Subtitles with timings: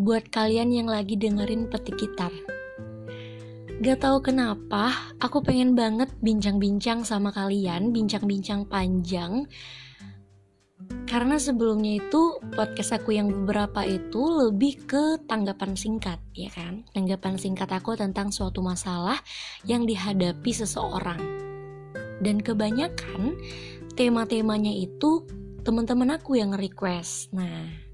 [0.00, 2.32] buat kalian yang lagi dengerin petik gitar.
[3.84, 9.44] Gak tahu kenapa, aku pengen banget bincang-bincang sama kalian, bincang-bincang panjang.
[11.04, 16.88] Karena sebelumnya itu podcast aku yang beberapa itu lebih ke tanggapan singkat, ya kan?
[16.96, 19.20] Tanggapan singkat aku tentang suatu masalah
[19.68, 21.20] yang dihadapi seseorang.
[22.24, 23.36] Dan kebanyakan
[24.00, 25.28] tema-temanya itu
[25.60, 27.32] teman-teman aku yang request.
[27.36, 27.89] Nah,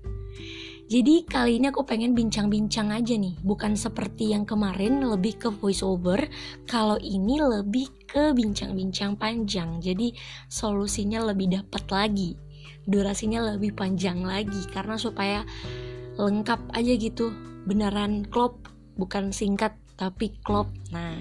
[0.86, 5.82] jadi kali ini aku pengen bincang-bincang aja nih, bukan seperti yang kemarin lebih ke voice
[5.82, 6.22] over.
[6.62, 9.82] Kalau ini lebih ke bincang-bincang panjang.
[9.82, 10.14] Jadi
[10.46, 12.38] solusinya lebih dapat lagi.
[12.86, 15.42] Durasinya lebih panjang lagi karena supaya
[16.22, 17.34] lengkap aja gitu.
[17.66, 20.70] Beneran klop, bukan singkat tapi klop.
[20.94, 21.18] Nah,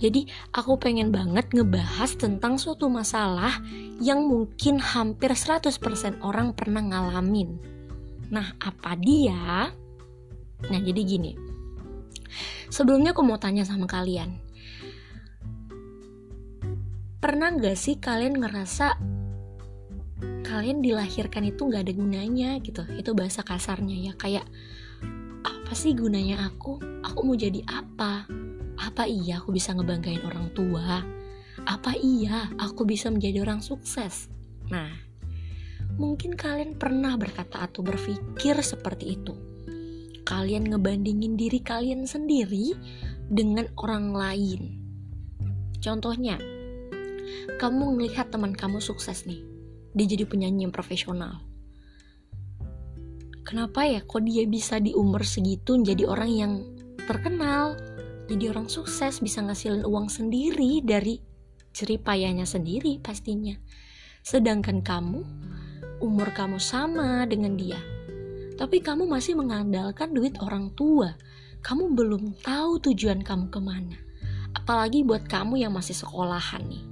[0.00, 3.60] jadi aku pengen banget ngebahas tentang suatu masalah
[4.00, 7.60] yang mungkin hampir 100% orang pernah ngalamin.
[8.30, 9.68] Nah, apa dia?
[10.70, 11.32] Nah, jadi gini.
[12.70, 14.38] Sebelumnya aku mau tanya sama kalian.
[17.20, 18.96] Pernah gak sih kalian ngerasa
[20.46, 22.86] kalian dilahirkan itu gak ada gunanya gitu?
[22.96, 24.46] Itu bahasa kasarnya ya, kayak
[25.42, 26.78] apa sih gunanya aku?
[27.04, 28.24] Aku mau jadi apa?
[28.80, 31.04] Apa iya aku bisa ngebanggain orang tua?
[31.68, 34.32] Apa iya aku bisa menjadi orang sukses?
[34.72, 35.10] Nah,
[36.00, 39.36] Mungkin kalian pernah berkata atau berpikir seperti itu.
[40.24, 42.72] Kalian ngebandingin diri kalian sendiri
[43.28, 44.60] dengan orang lain.
[45.84, 46.40] Contohnya,
[47.60, 49.44] kamu melihat teman kamu sukses nih.
[49.92, 51.44] Dia jadi penyanyi yang profesional.
[53.44, 56.52] Kenapa ya kok dia bisa di umur segitu jadi orang yang
[57.04, 57.74] terkenal,
[58.30, 61.18] jadi orang sukses, bisa ngasilin uang sendiri dari
[61.74, 63.58] ceripayanya sendiri pastinya.
[64.22, 65.26] Sedangkan kamu
[65.98, 67.82] umur kamu sama dengan dia,
[68.54, 71.18] tapi kamu masih mengandalkan duit orang tua.
[71.58, 73.98] Kamu belum tahu tujuan kamu ke mana.
[74.54, 76.86] Apalagi buat kamu yang masih sekolahan nih,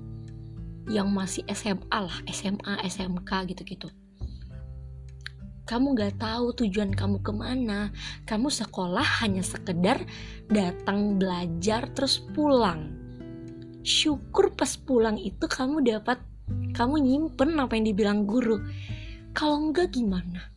[0.91, 3.95] yang masih SMA lah, SMA, SMK gitu-gitu.
[5.69, 7.93] Kamu gak tahu tujuan kamu ke mana.
[8.25, 10.01] Kamu sekolah hanya sekedar
[10.49, 12.89] datang belajar terus pulang.
[13.85, 16.17] Syukur pas pulang itu kamu dapat
[16.73, 18.65] kamu nyimpen apa yang dibilang guru
[19.37, 20.49] kalau enggak gimana?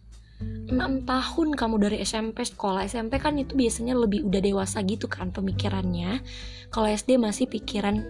[0.72, 5.30] 6 tahun kamu dari SMP sekolah SMP kan itu biasanya lebih udah dewasa gitu kan
[5.30, 6.24] pemikirannya
[6.72, 8.02] kalau SD masih pikiran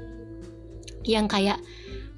[1.02, 1.58] yang kayak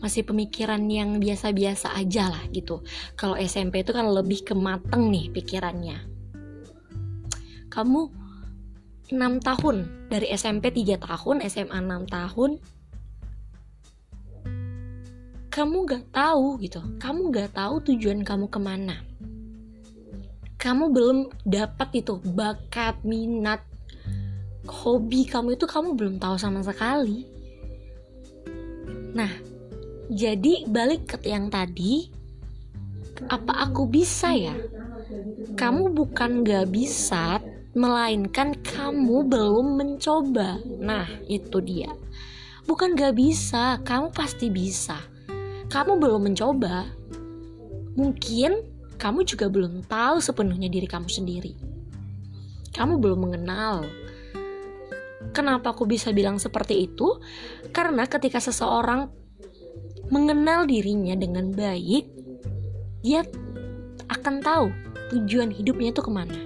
[0.04, 2.84] masih pemikiran yang biasa-biasa aja lah gitu.
[3.16, 6.04] Kalau SMP itu kan lebih ke mateng nih pikirannya.
[7.72, 8.02] Kamu
[9.08, 9.78] 6 tahun
[10.12, 12.52] dari SMP 3 tahun SMA 6 tahun
[15.54, 16.82] kamu gak tahu gitu.
[16.98, 18.98] Kamu gak tahu tujuan kamu ke mana.
[20.58, 23.62] Kamu belum dapat itu bakat minat
[24.66, 27.30] hobi kamu itu kamu belum tahu sama sekali.
[29.14, 29.53] Nah
[30.14, 32.08] jadi balik ke yang tadi
[33.28, 34.56] apa aku bisa ya
[35.58, 37.42] kamu bukan gak bisa
[37.74, 41.90] melainkan kamu belum mencoba nah itu dia
[42.70, 45.14] bukan gak bisa kamu pasti bisa
[45.74, 46.86] kamu belum mencoba,
[47.98, 48.62] mungkin
[49.02, 51.58] kamu juga belum tahu sepenuhnya diri kamu sendiri.
[52.70, 53.82] Kamu belum mengenal.
[55.34, 57.18] Kenapa aku bisa bilang seperti itu?
[57.74, 59.10] Karena ketika seseorang
[60.14, 62.06] mengenal dirinya dengan baik,
[63.02, 63.26] dia
[64.14, 64.70] akan tahu
[65.10, 66.38] tujuan hidupnya itu ke mana.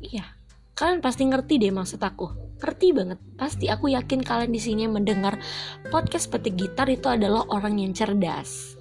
[0.00, 0.24] Iya,
[0.72, 3.18] kalian pasti ngerti deh maksud aku ngerti banget.
[3.36, 5.40] Pasti aku yakin kalian di sini mendengar
[5.88, 8.76] podcast petik gitar itu adalah orang yang cerdas.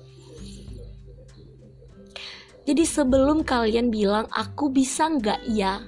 [2.64, 5.82] Jadi sebelum kalian bilang aku bisa nggak ya,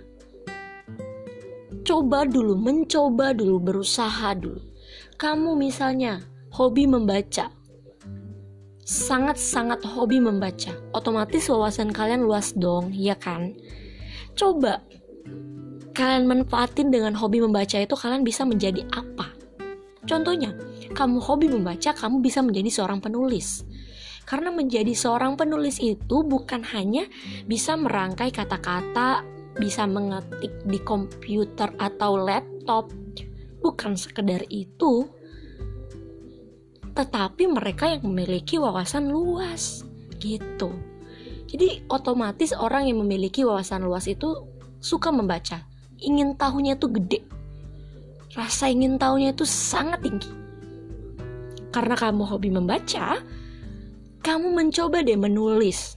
[1.85, 4.57] coba dulu, mencoba dulu, berusaha dulu.
[5.21, 7.47] Kamu misalnya hobi membaca,
[8.83, 13.55] sangat-sangat hobi membaca, otomatis wawasan kalian luas dong, ya kan?
[14.35, 14.83] Coba
[15.95, 19.31] kalian manfaatin dengan hobi membaca itu kalian bisa menjadi apa?
[20.03, 20.51] Contohnya,
[20.91, 23.63] kamu hobi membaca, kamu bisa menjadi seorang penulis.
[24.27, 27.07] Karena menjadi seorang penulis itu bukan hanya
[27.47, 29.23] bisa merangkai kata-kata,
[29.55, 32.91] bisa mengetik di komputer atau laptop.
[33.61, 35.05] Bukan sekedar itu,
[36.91, 39.87] tetapi mereka yang memiliki wawasan luas
[40.19, 40.71] gitu.
[41.51, 44.47] Jadi otomatis orang yang memiliki wawasan luas itu
[44.79, 45.67] suka membaca
[46.01, 47.19] ingin tahunya itu gede.
[48.31, 50.31] Rasa ingin tahunya itu sangat tinggi.
[51.71, 53.19] Karena kamu hobi membaca,
[54.23, 55.95] kamu mencoba deh menulis.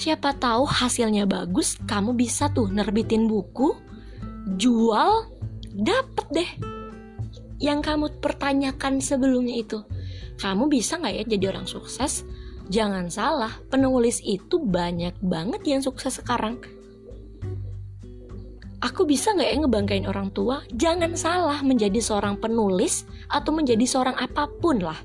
[0.00, 3.76] siapa tahu hasilnya bagus kamu bisa tuh nerbitin buku
[4.56, 5.28] jual
[5.76, 6.50] dapet deh
[7.60, 9.78] yang kamu pertanyakan sebelumnya itu.
[10.40, 12.24] Kamu bisa nggak ya jadi orang sukses?
[12.72, 16.56] Jangan salah penulis itu banyak banget yang sukses sekarang.
[18.80, 20.64] Aku bisa nggak ya ngebanggain orang tua?
[20.72, 24.96] Jangan salah menjadi seorang penulis atau menjadi seorang apa pun lah.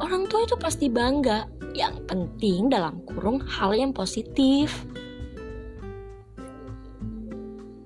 [0.00, 1.44] Orang tua itu pasti bangga.
[1.76, 4.88] Yang penting dalam kurung hal yang positif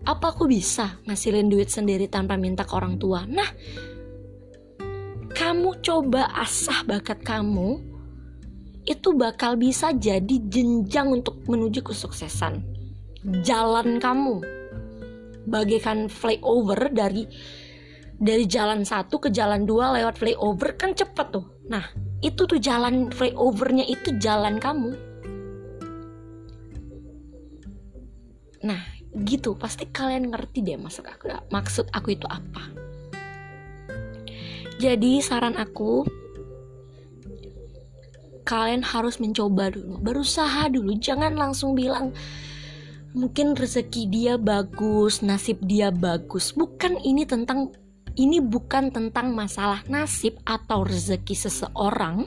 [0.04, 3.24] apa aku bisa ngasilin duit sendiri tanpa minta ke orang tua?
[3.24, 3.48] Nah
[5.34, 7.80] kamu coba asah bakat kamu
[8.84, 12.60] itu bakal bisa jadi jenjang untuk menuju kesuksesan
[13.40, 14.44] jalan kamu.
[15.44, 17.24] Bagaikan flyover dari
[18.16, 21.48] dari jalan satu ke jalan dua lewat flyover kan cepet tuh.
[21.68, 21.84] Nah
[22.20, 24.92] itu tuh jalan flyovernya itu jalan kamu.
[28.64, 32.66] Nah gitu pasti kalian ngerti deh maksud aku maksud aku itu apa
[34.82, 36.02] jadi saran aku
[38.42, 42.10] kalian harus mencoba dulu berusaha dulu jangan langsung bilang
[43.14, 46.50] mungkin rezeki dia bagus, nasib dia bagus.
[46.50, 47.70] Bukan ini tentang
[48.14, 52.26] ini bukan tentang masalah nasib atau rezeki seseorang,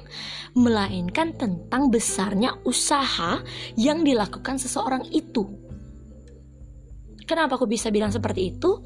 [0.56, 3.40] melainkan tentang besarnya usaha
[3.76, 5.67] yang dilakukan seseorang itu.
[7.28, 8.80] Kenapa aku bisa bilang seperti itu?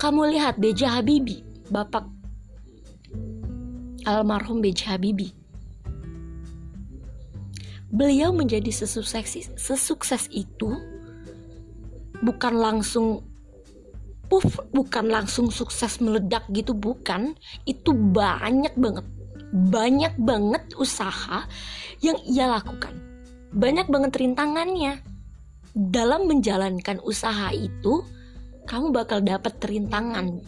[0.00, 0.88] Kamu lihat B.J.
[0.88, 2.08] Habibie, bapak
[4.08, 4.96] almarhum B.J.
[4.96, 5.36] Habibie.
[7.94, 10.74] Beliau menjadi sesukses, sesukses itu
[12.24, 13.22] bukan langsung
[14.26, 17.36] puff bukan langsung sukses meledak gitu bukan
[17.68, 19.04] itu banyak banget
[19.52, 21.44] banyak banget usaha
[22.00, 22.96] yang ia lakukan
[23.54, 25.04] banyak banget rintangannya
[25.74, 28.06] dalam menjalankan usaha itu
[28.64, 30.38] kamu bakal dapat rintangan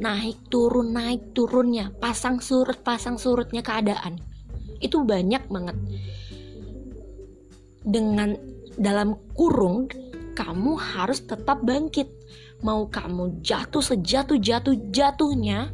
[0.00, 4.16] naik turun naik turunnya pasang surut pasang surutnya keadaan
[4.80, 5.76] itu banyak banget
[7.84, 8.32] dengan
[8.80, 9.92] dalam kurung
[10.40, 12.08] kamu harus tetap bangkit.
[12.64, 15.68] Mau kamu jatuh sejatuh-jatuh-jatuhnya,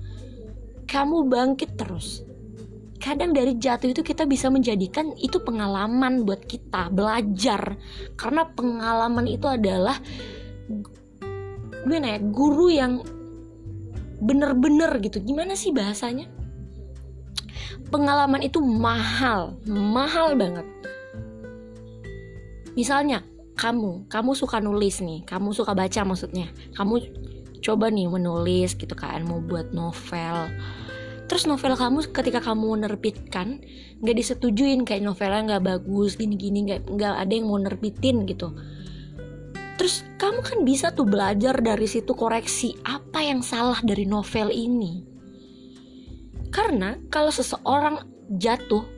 [0.90, 2.25] kamu bangkit terus.
[3.06, 7.78] Kadang dari jatuh itu kita bisa menjadikan itu pengalaman buat kita belajar.
[8.18, 9.94] Karena pengalaman itu adalah
[11.86, 13.06] gimana ya, guru yang
[14.18, 15.22] bener-bener gitu.
[15.22, 16.26] Gimana sih bahasanya?
[17.94, 20.66] Pengalaman itu mahal, mahal banget.
[22.74, 23.22] Misalnya,
[23.56, 27.00] kamu kamu suka nulis nih kamu suka baca maksudnya kamu
[27.64, 30.52] coba nih menulis gitu kan mau buat novel
[31.26, 33.62] terus novel kamu ketika kamu menerbitkan
[34.02, 38.54] nggak disetujuin kayak novelnya nggak bagus gini-gini nggak nggak ada yang mau nerbitin gitu
[39.76, 45.04] terus kamu kan bisa tuh belajar dari situ koreksi apa yang salah dari novel ini
[46.54, 48.96] karena kalau seseorang jatuh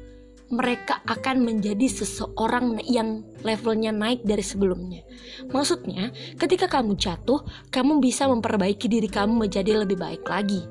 [0.49, 5.05] mereka akan menjadi seseorang yang levelnya naik dari sebelumnya.
[5.53, 6.09] Maksudnya,
[6.41, 10.65] ketika kamu jatuh, kamu bisa memperbaiki diri kamu menjadi lebih baik lagi.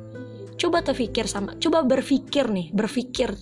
[0.57, 3.37] Coba terpikir sama, coba berpikir nih, berpikir.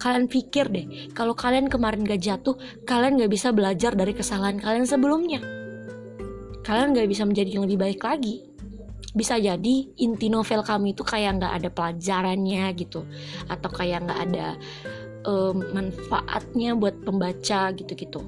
[0.00, 2.56] Kalian pikir deh, kalau kalian kemarin gak jatuh,
[2.88, 5.44] kalian gak bisa belajar dari kesalahan kalian sebelumnya.
[6.64, 8.50] Kalian gak bisa menjadi yang lebih baik lagi
[9.10, 13.02] bisa jadi inti novel kamu itu kayak nggak ada pelajarannya gitu
[13.50, 14.46] atau kayak nggak ada
[15.26, 18.22] um, manfaatnya buat pembaca gitu-gitu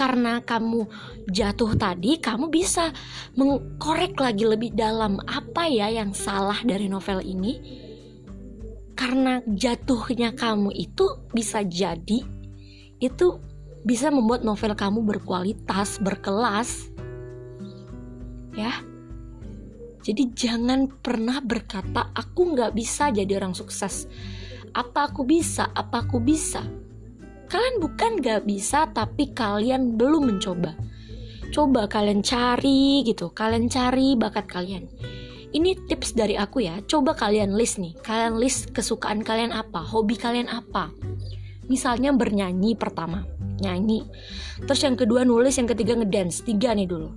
[0.00, 0.88] karena kamu
[1.28, 2.88] jatuh tadi, kamu bisa
[3.36, 7.60] mengkorek lagi lebih dalam apa ya yang salah dari novel ini.
[8.96, 12.24] Karena jatuhnya kamu itu bisa jadi
[13.00, 13.40] itu
[13.84, 16.88] bisa membuat novel kamu berkualitas, berkelas.
[18.56, 18.72] Ya.
[20.00, 24.08] Jadi jangan pernah berkata aku nggak bisa jadi orang sukses
[24.72, 25.68] apa aku bisa?
[25.76, 26.64] Apa aku bisa?
[27.50, 30.78] Kalian bukan gak bisa, tapi kalian belum mencoba.
[31.50, 34.86] Coba kalian cari gitu, kalian cari bakat kalian.
[35.50, 37.98] Ini tips dari aku ya, coba kalian list nih.
[38.06, 40.94] Kalian list kesukaan kalian apa, hobi kalian apa.
[41.66, 43.26] Misalnya bernyanyi pertama,
[43.58, 44.06] nyanyi.
[44.62, 46.46] Terus yang kedua nulis, yang ketiga ngedance.
[46.46, 47.10] Tiga nih dulu.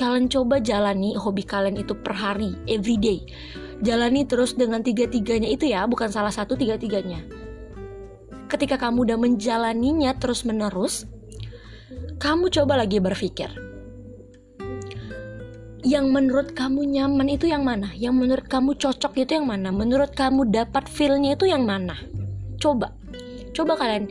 [0.00, 3.20] Kalian coba jalani hobi kalian itu per hari, everyday
[3.84, 7.43] jalani terus dengan tiga-tiganya itu ya, bukan salah satu tiga-tiganya.
[8.50, 11.08] Ketika kamu udah menjalaninya terus-menerus,
[12.20, 13.50] kamu coba lagi berpikir.
[15.84, 17.92] Yang menurut kamu nyaman itu yang mana?
[17.92, 19.68] Yang menurut kamu cocok itu yang mana?
[19.68, 21.92] Menurut kamu dapat feel-nya itu yang mana?
[22.56, 22.96] Coba.
[23.52, 24.08] Coba kalian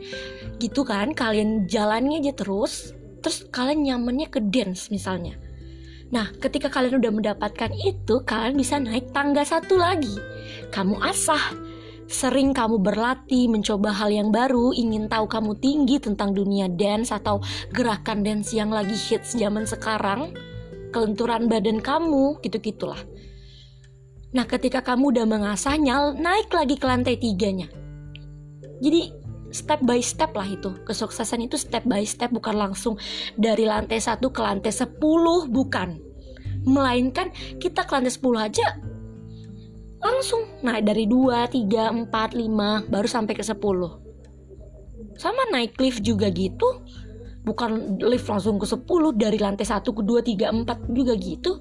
[0.62, 5.36] gitu kan kalian jalannya aja terus terus kalian nyamannya ke dance misalnya
[6.14, 10.14] Nah, ketika kalian udah mendapatkan itu, kalian bisa naik tangga satu lagi.
[10.70, 11.42] Kamu asah,
[12.14, 17.42] sering kamu berlatih, mencoba hal yang baru, ingin tahu kamu tinggi tentang dunia dance atau
[17.74, 20.30] gerakan dance yang lagi hits zaman sekarang,
[20.94, 23.02] kelenturan badan kamu, gitu-gitulah.
[24.30, 27.66] Nah, ketika kamu udah mengasahnya, naik lagi ke lantai tiganya.
[28.78, 29.10] Jadi,
[29.50, 30.70] step by step lah itu.
[30.86, 32.94] Kesuksesan itu step by step, bukan langsung
[33.34, 36.14] dari lantai satu ke lantai sepuluh, bukan
[36.64, 37.28] melainkan
[37.60, 38.66] kita ke lantai 10 aja
[40.04, 40.44] langsung.
[40.60, 44.04] Naik dari 2, 3, 4, 5 baru sampai ke 10
[45.18, 46.82] sama naik lift juga gitu.
[47.44, 51.60] Bukan lift langsung ke 10 dari lantai 1 ke 2, 3, 4 juga gitu.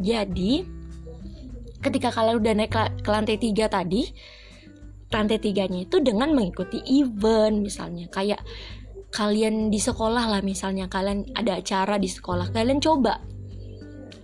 [0.00, 0.64] Jadi
[1.80, 4.02] ketika kalian udah naik ke lantai 3 tadi
[5.10, 8.10] lantai 3 nya itu dengan mengikuti event misalnya.
[8.10, 8.42] Kayak
[9.10, 13.18] kalian di sekolah lah misalnya kalian ada acara di sekolah kalian coba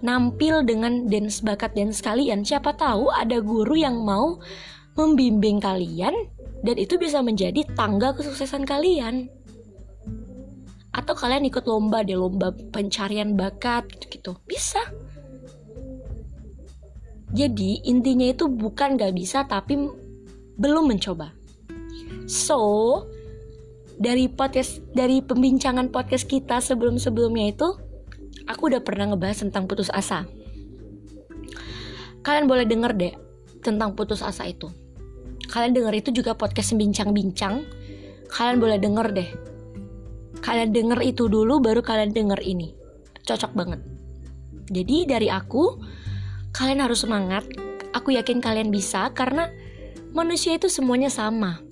[0.07, 4.39] nampil dengan dance bakat dance kalian siapa tahu ada guru yang mau
[4.95, 6.15] membimbing kalian
[6.65, 9.29] dan itu bisa menjadi tangga kesuksesan kalian.
[10.97, 14.35] Atau kalian ikut lomba deh lomba pencarian bakat gitu-gitu.
[14.49, 14.81] Bisa.
[17.37, 19.77] Jadi intinya itu bukan gak bisa tapi
[20.57, 21.37] belum mencoba.
[22.25, 22.59] So
[24.01, 27.69] dari podcast dari pembincangan podcast kita sebelum sebelumnya itu
[28.47, 30.25] aku udah pernah ngebahas tentang putus asa.
[32.23, 33.15] Kalian boleh denger deh
[33.63, 34.71] tentang putus asa itu.
[35.47, 37.63] Kalian denger itu juga podcast bincang-bincang.
[38.27, 39.31] Kalian boleh denger deh.
[40.43, 42.75] Kalian denger itu dulu baru kalian denger ini.
[43.23, 43.81] Cocok banget.
[44.67, 45.79] Jadi dari aku,
[46.51, 47.47] kalian harus semangat.
[47.95, 49.51] Aku yakin kalian bisa karena
[50.11, 51.63] manusia itu semuanya sama.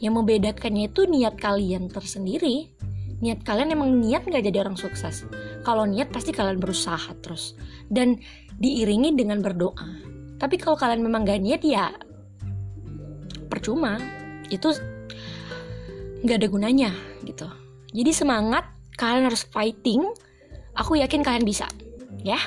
[0.00, 2.72] Yang membedakannya itu niat kalian tersendiri
[3.20, 5.28] niat kalian emang niat nggak jadi orang sukses?
[5.64, 7.56] Kalau niat pasti kalian berusaha terus.
[7.88, 8.20] Dan
[8.60, 9.88] diiringi dengan berdoa.
[10.40, 11.92] Tapi kalau kalian memang gak niat ya
[13.52, 14.00] percuma.
[14.48, 14.72] Itu
[16.24, 16.90] nggak ada gunanya
[17.28, 17.48] gitu.
[17.92, 18.64] Jadi semangat
[18.96, 20.04] kalian harus fighting.
[20.76, 21.68] Aku yakin kalian bisa
[22.20, 22.38] ya